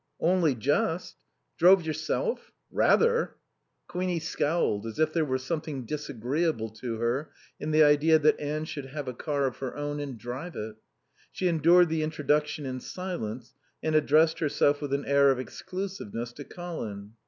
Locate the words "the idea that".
7.69-8.39